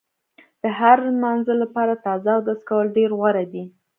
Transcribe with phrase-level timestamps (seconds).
[0.61, 3.63] د هر مانځه لپاره تازه اودس کول ډېر غوره دي.